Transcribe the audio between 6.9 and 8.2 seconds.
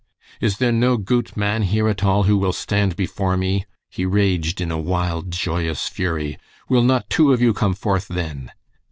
two of you come forth,